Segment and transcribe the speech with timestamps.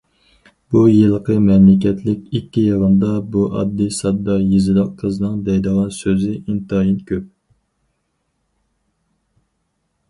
[0.75, 7.31] بۇ يىلقى مەملىكەتلىك ئىككى يىغىندا بۇ ئاددىي- ساددا يېزىلىق قىزنىڭ دەيدىغان سۆزى ئىنتايىن كۆپ.